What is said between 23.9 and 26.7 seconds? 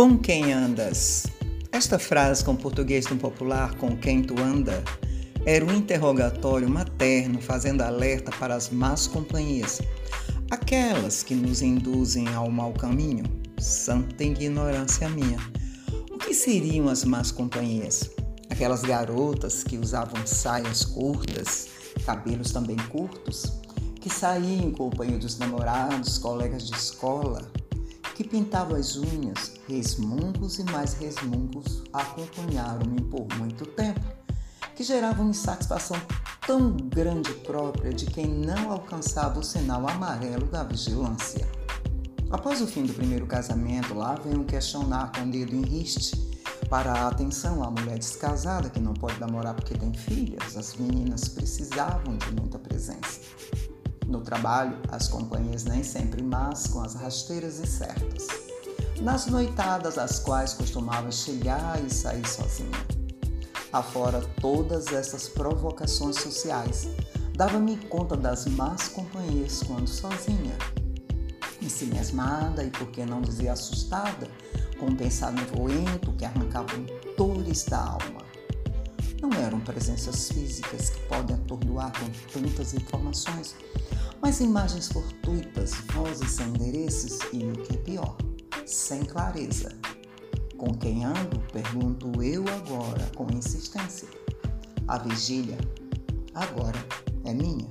que saíam em companhia dos namorados, colegas